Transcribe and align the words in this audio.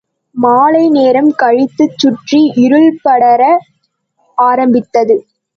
மாலை 0.35 0.89
நேரம் 0.89 1.29
கழித்துச் 1.41 1.97
சுற்றி 1.97 2.39
இருள்படர 2.57 3.41
ஆரம்பித்தது. 4.37 5.17